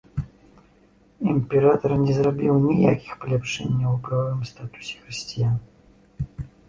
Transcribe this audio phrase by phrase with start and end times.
[1.33, 5.55] Імператар не зрабіў ніякіх паляпшэнняў у прававым статусе хрысціян.